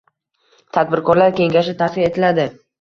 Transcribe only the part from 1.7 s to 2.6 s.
tashkil etiladi.